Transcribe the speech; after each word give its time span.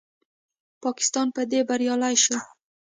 پاکستان 0.83 1.27
په 1.35 1.41
دې 1.51 1.59
بریالی 1.69 2.15
شو 2.23 2.37